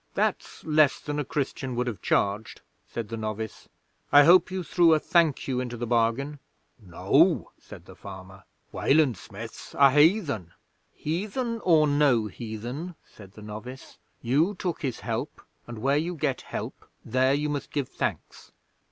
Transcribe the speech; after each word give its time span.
"That's 0.15 0.63
less 0.63 0.99
than 0.99 1.19
a 1.19 1.23
Christian 1.23 1.75
would 1.75 1.85
have 1.85 2.01
charged," 2.01 2.61
said 2.87 3.09
the 3.09 3.17
novice. 3.17 3.69
"I 4.11 4.23
hope 4.23 4.49
you 4.49 4.63
threw 4.63 4.95
a 4.95 4.99
'Thank 4.99 5.47
you' 5.47 5.59
into 5.59 5.77
the 5.77 5.85
bargain." 5.85 6.39
"No," 6.79 7.51
said 7.59 7.85
the 7.85 7.95
farmer; 7.95 8.45
"Wayland 8.71 9.15
Smith's 9.15 9.75
a 9.75 9.91
heathen." 9.91 10.53
"Heathen 10.95 11.59
or 11.63 11.85
no 11.85 12.25
heathen," 12.25 12.95
said 13.05 13.33
the 13.33 13.43
novice, 13.43 13.99
"you 14.23 14.55
took 14.55 14.81
his 14.81 15.01
help, 15.01 15.39
and 15.67 15.77
where 15.77 15.97
you 15.97 16.15
get 16.15 16.41
help 16.41 16.89
there 17.05 17.35
you 17.35 17.47
must 17.49 17.69
give 17.71 17.87
thanks." 17.87 18.51